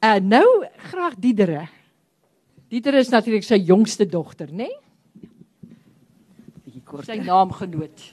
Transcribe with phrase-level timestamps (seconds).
[0.00, 1.66] Uh nou graag Diedere.
[2.72, 4.64] Diedere is natuurlik sy jongste dogter, né?
[4.64, 5.28] Nee?
[6.64, 7.04] Bietjie kort.
[7.04, 8.06] Sy naamgenoot.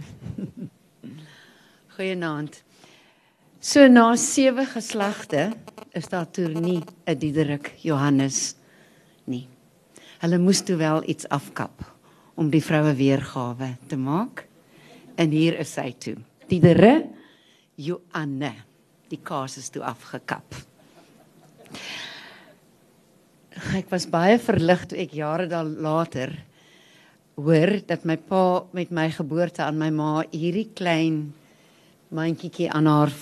[1.96, 2.60] Goeienaand.
[3.64, 5.48] So na sewe geslagte
[5.96, 8.56] is daar toe nie 'n Diederik Johannes
[9.24, 9.48] nie.
[10.20, 11.86] Hulle moes toe wel iets afkap
[12.36, 14.48] om die vroue weergawe te maak.
[15.16, 16.18] En hier is sy toe.
[16.48, 17.06] Diederik
[17.76, 18.54] Johanne.
[19.08, 20.56] Die kaas is toe afgekap.
[23.78, 26.36] Ek was baie verlig toe ek jare dan later
[27.38, 31.34] hoor dat my pa met my geboorte aan my ma hierdie klein
[32.10, 33.14] mandjie aan haar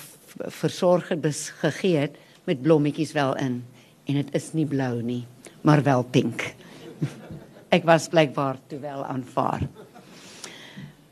[0.52, 1.20] versorger
[1.62, 3.64] gegee het met blommetjies wel in
[4.06, 5.26] en dit is nie blou nie
[5.66, 6.54] maar wel pink.
[7.76, 9.66] Ek was blykbaar toe wel aanvaar.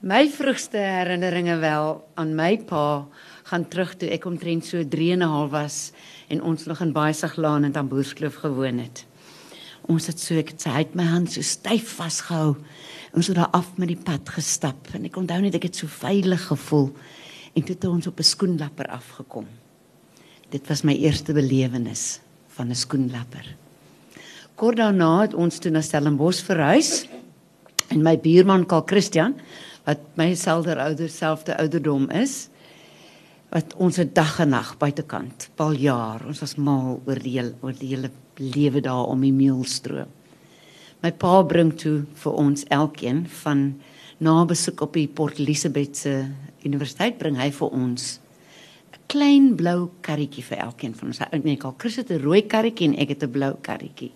[0.04, 3.06] My vroegste herinneringe wel aan my pa
[3.44, 5.92] gaan terug toe ek omtrent so 3 en 'n half was
[6.28, 9.06] en ons nog in Baaiseglaan in Tamboerskloof gewoon het.
[9.82, 12.56] Ons het so ek het sy uit my hand so styf vasgehou.
[13.14, 15.88] Ons het daar af met die pad gestap en ek onthou net ek het so
[15.88, 16.94] veilig gevoel
[17.54, 19.46] en toe het ons op 'n skoenlapper afgekom.
[20.50, 23.56] Dit was my eerste belewenis van 'n skoenlapper.
[24.56, 27.08] Kort daarna het ons toe na Stellenbosch verhuis
[27.90, 29.36] en my buurman Karl Christian
[29.84, 32.50] wat my selfde ouder selfde ouderdom is
[33.54, 37.54] wat ons 'n dag en nag buitekant al jaar ons was mal oor die hele,
[37.62, 40.10] oor die hele lewe daar om die meelstroom.
[41.04, 43.82] My pa bring toe vir ons elkeen van
[44.18, 46.26] na besoek op die Port Elizabeth se
[46.64, 48.20] universiteit bring hy vir ons
[48.94, 51.20] 'n klein blou karretjie vir elkeen van ons.
[51.20, 54.12] Nee, ek al Chris het 'n rooi karretjie en ek het 'n blou karretjie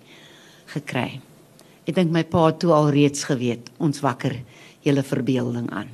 [0.65, 1.21] gekry.
[1.85, 4.43] Ek dink my pa het toe al reeds geweet ons wakker
[4.81, 5.89] julle verbeelding aan.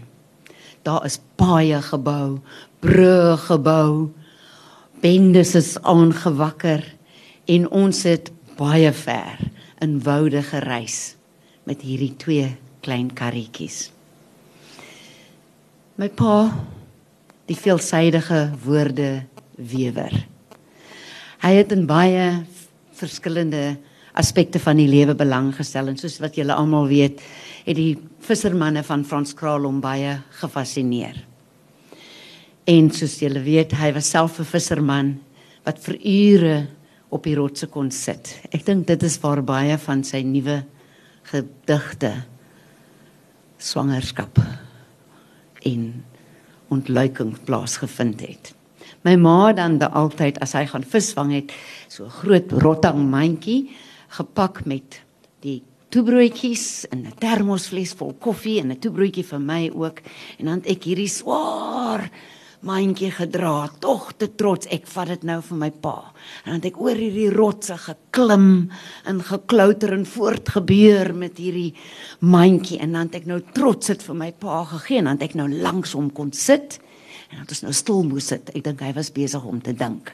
[0.84, 2.42] Daar is baie gebou,
[2.84, 4.12] brûe gebou,
[5.00, 6.84] bendes is aangewakker
[7.48, 8.28] en ons het
[8.60, 9.40] baie ver
[9.84, 11.16] in woude gereis
[11.68, 12.50] met hierdie twee
[12.84, 13.88] klein karretjies.
[15.96, 16.52] My pa,
[17.48, 19.24] die veelsidige woorde
[19.56, 20.14] wewer.
[21.44, 22.30] Hy het in baie
[23.00, 23.78] verskillende
[24.20, 27.24] aspekte van die lewe belang gestel en soos wat julle almal weet,
[27.64, 27.94] het die
[28.24, 31.32] vissermanne van Frans Kraal hom baie gefassineer.
[32.64, 35.20] En soos julle weet, hy was self 'n visserman
[35.66, 36.68] wat vir ure
[37.12, 38.40] op die rotse kon sit.
[38.52, 40.64] Ek dink dit is waar baie van sy nuwe
[41.24, 42.24] gedigte
[43.58, 44.40] swangerskap
[45.66, 46.04] en
[46.70, 48.54] ontluiking plaasgevind het.
[49.04, 51.52] My ma dan da altyd as hy gaan visvang het,
[51.90, 53.76] so groot rottang mandjie
[54.08, 55.02] gepak met
[55.42, 60.02] die toebroodjies in 'n termosfles vol koffie en 'n toebroodjie vir my ook
[60.40, 62.10] en dan ek hierdie swaar
[62.64, 64.68] mandjie gedra, tog te trots.
[64.72, 65.96] Ek vat dit nou vir my pa.
[66.44, 68.48] En dan het ek oor hierdie rotse geklim
[69.10, 71.74] en geklouter en voortgebeur met hierdie
[72.24, 75.28] mandjie en dan het ek nou trots dit vir my pa gegee en dan het
[75.30, 76.80] ek nou langs hom kon sit.
[77.30, 78.54] En dan het ons nou stil moes sit.
[78.56, 80.14] Ek dink hy was besig om te dink.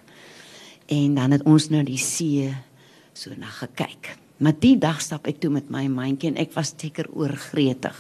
[0.90, 2.50] En dan het ons nou die see
[3.14, 4.16] so na gekyk.
[4.40, 7.98] Maar die dag stap ek toe met my mandjie en ek was seker oorgretig.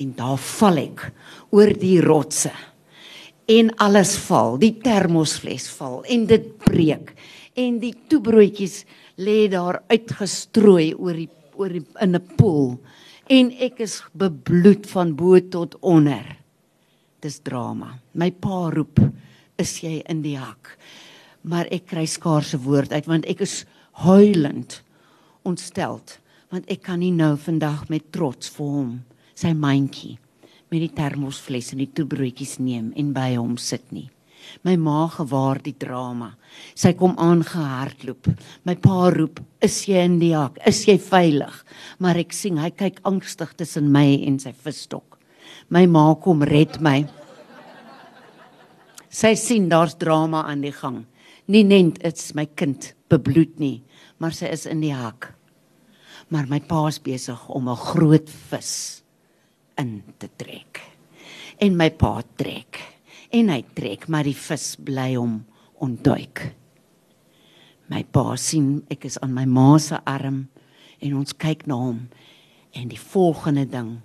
[0.00, 1.04] En daar val ek
[1.56, 2.52] oor die rotse
[3.46, 7.12] en alles val, die termosfles val en dit breek
[7.56, 8.82] en die toebroodjies
[9.22, 12.76] lê daar uitgestrooi oor die oor die in 'n poel
[13.32, 16.36] en ek is bebloed van bo tot onder.
[17.20, 17.98] Dis drama.
[18.12, 19.00] My pa roep,
[19.58, 20.78] "Is jy in die hak?"
[21.42, 24.82] Maar ek kry skaars 'n woord uit want ek is huilend
[25.42, 26.18] ontsteld
[26.50, 29.04] want ek kan nie nou vandag met trots vir hom
[29.34, 30.18] sy mandjie
[30.76, 34.10] met die termosfles en die toebroodjies neem en by hom sit nie.
[34.62, 36.34] My ma gewaar die drama.
[36.76, 38.28] Sy kom aangehardloop.
[38.64, 40.58] My pa roep, "Is jy in die hak?
[40.66, 41.64] Is jy veilig?"
[41.98, 45.18] Maar ek sien hy kyk angstig tussen my en sy visstok.
[45.70, 47.06] My ma kom red my.
[49.10, 51.06] Sy sien daar's drama aan die gang.
[51.48, 53.82] Nie net dit's my kind bebloed nie,
[54.18, 55.34] maar sy is in die hak.
[56.28, 59.02] Maar my pa's besig om 'n groot vis
[59.80, 60.80] in te trek.
[61.60, 62.80] En my pa trek
[63.34, 65.40] en hy trek, maar die vis bly hom
[65.82, 66.42] ontduik.
[67.90, 70.46] My pa sien ek is aan my ma se arm
[71.02, 72.04] en ons kyk na hom
[72.76, 73.96] en die volgende ding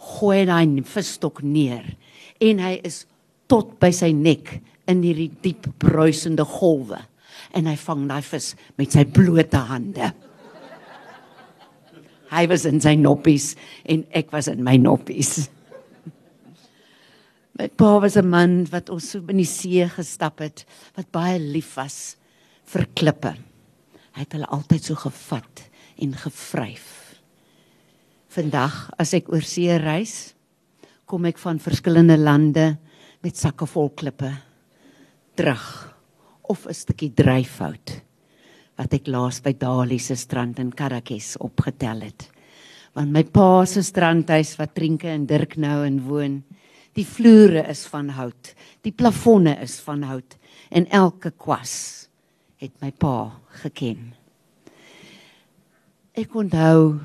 [0.00, 1.96] gooi 'n visstok neer
[2.40, 3.06] en hy is
[3.48, 6.98] tot by sy nek in hierdie diep bruisende golwe
[7.52, 10.12] en hy vang daai vis met sy blote hande.
[12.30, 13.54] Hy was in sy noppies
[13.90, 15.48] en ek was in my noppies.
[17.58, 20.64] My pa was 'n man wat ons so in die see gestap het,
[20.96, 22.16] wat baie lief was
[22.70, 23.34] vir klippe.
[24.14, 25.66] Hy het hulle altyd so gevat
[25.98, 27.18] en gevryf.
[28.30, 30.34] Vandag as ek oor see reis,
[31.04, 32.78] kom ek van verskillende lande
[33.22, 34.30] met sakke vol klippe
[35.34, 35.66] terug
[36.42, 38.02] of 'n stukkie dryfhout
[38.80, 42.24] wat ek laas by Dali se strand in Karakes opgetel het.
[42.96, 46.38] Want my pa se strandhuis wat Trinke en Dirk nou in woon,
[46.96, 50.36] die vloere is van hout, die plafonne is van hout
[50.72, 52.08] en elke kwas
[52.60, 53.30] het my pa
[53.62, 54.14] geken.
[56.16, 56.96] Ek onthou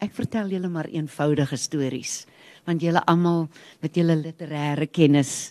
[0.00, 2.22] ek vertel julle maar eenvoudige stories
[2.68, 3.46] want julle almal
[3.80, 5.50] met julle literêre kennis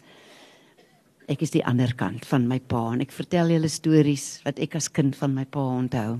[1.29, 4.79] ek is die ander kant van my pa en ek vertel julle stories wat ek
[4.79, 6.17] as kind van my pa onthou.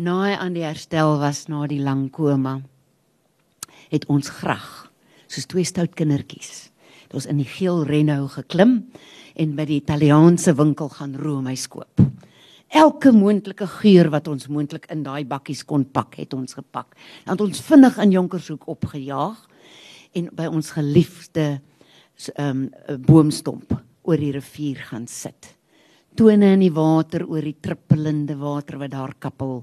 [0.00, 2.58] Na hy aan die herstel was na die lang koma
[3.90, 4.90] het ons graag
[5.24, 6.68] soos twee stout kindertjies.
[7.06, 8.76] Het ons in die geel Renault geklim
[9.40, 12.04] en by die Italiaanse winkel gaan roomys koop.
[12.70, 16.92] Elke moontlike geur wat ons moontlik in daai bakkies kon pak, het ons gepak.
[17.24, 19.40] Dan het ons vinnig in Jonkershoek opgejaag
[20.14, 21.54] en by ons geliefde
[22.36, 23.80] ehm um, boomstomp
[24.10, 25.54] oor die rivier gaan sit.
[26.18, 29.60] Tone in die water oor die trippelende water wat daar kappel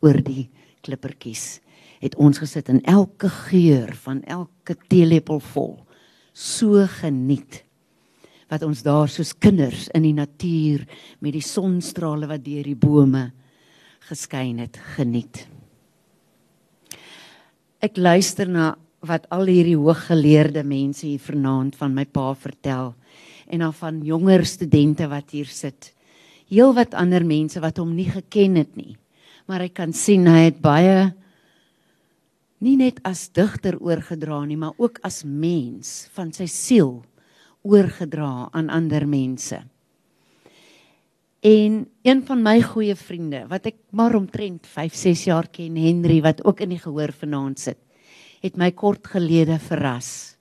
[0.00, 0.48] oor die
[0.80, 1.60] klippertjies.
[2.00, 5.74] Het ons gesit en elke geur van elke teelepel vol
[6.32, 7.60] so geniet
[8.50, 10.86] wat ons daar soos kinders in die natuur
[11.22, 13.28] met die sonstrale wat deur die bome
[14.08, 15.44] geskyn het geniet.
[17.84, 18.72] Ek luister na
[19.06, 22.94] wat al hierdie hooggeleerde mense hier vanaand van my pa vertel
[23.50, 25.92] en dan van jonger studente wat hier sit.
[26.50, 28.96] Heel wat ander mense wat hom nie geken het nie.
[29.50, 31.10] Maar ek kan sien hy het baie
[32.60, 37.00] nie net as digter oorgedra nie, maar ook as mens van sy siel
[37.64, 39.60] oorgedra aan ander mense.
[41.40, 46.20] En een van my goeie vriende wat ek maar omtrent 5, 6 jaar ken, Henry
[46.24, 47.80] wat ook in die gehoor vanaand sit,
[48.44, 50.36] het my kort gelede verras.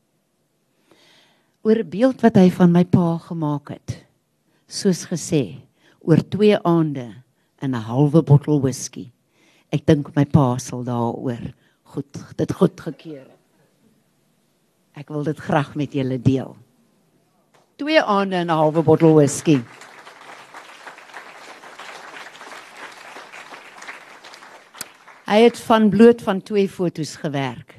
[1.61, 4.05] Oor 'n beeld wat hy van my pa gemaak het.
[4.67, 5.59] Soos gesê,
[5.99, 7.23] oor 2 aande
[7.59, 9.11] en 'n halwe bottel whisky.
[9.71, 11.53] Ek dink my pa sal daaroor
[11.83, 13.43] goed dit goed gekeer het.
[14.93, 16.55] Ek wil dit graag met julle deel
[17.79, 19.59] twee aande en 'n halwe bottel whisky.
[25.25, 27.75] Hy het van bloot van twee fotos gewerk,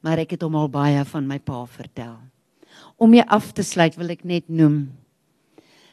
[0.00, 2.18] maar ek het hom al baie van my pa vertel.
[2.96, 4.88] Om mee af te sluit wil ek net noem.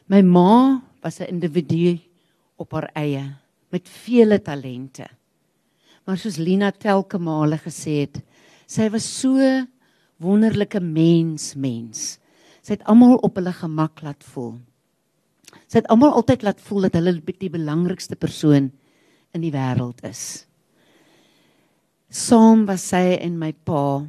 [0.08, 2.00] My ma was 'n individu
[2.58, 3.36] op haar eie
[3.72, 5.08] met vele talente.
[6.06, 8.22] Maar soos Lina telke male gesê het,
[8.68, 9.38] sy was so
[10.18, 12.20] wonderlike mens mens
[12.64, 14.56] sy het almal op hulle gemak laat voel.
[15.68, 18.72] Sy het almal altyd laat voel dat hulle die belangrikste persoon
[19.36, 20.46] in die wêreld is.
[22.14, 24.06] Saam was sy en my pa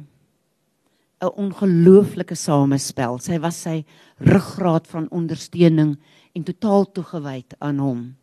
[1.25, 3.19] 'n ongelooflike samespel.
[3.19, 3.85] Sy was sy
[4.19, 5.97] ruggraat van ondersteuning
[6.33, 8.15] en totaal toegewyd aan hom.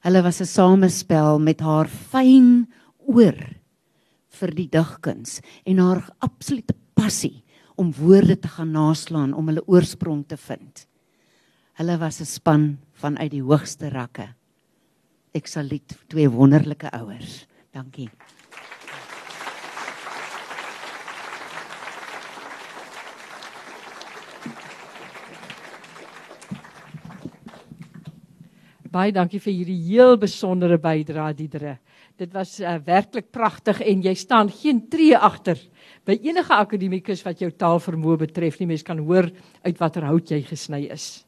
[0.00, 2.66] Hulle was 'n samespel met haar fyn
[2.98, 3.38] oor
[4.28, 7.42] vir die digkuns en haar absolute passie
[7.76, 10.86] om woorde te gaan naslaan om hulle oorsprong te vind.
[11.76, 14.34] Hulle was 'n span vanuit die hoogste rakke.
[15.34, 17.46] Ek saluut twee wonderlike ouers.
[17.72, 18.10] Dankie.
[28.96, 31.74] Baie dankie vir hierdie heel besondere bydrae Diedre.
[32.16, 35.60] Dit was uh, werklik pragtig en jy staan geen tree agter
[36.08, 38.70] by enige akademikus wat jou taalvermoë betref nie.
[38.72, 39.28] Mens kan hoor
[39.66, 41.25] uit watter hout jy gesny is.